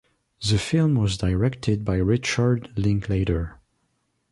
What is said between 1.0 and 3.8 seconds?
directed by Richard Linklater.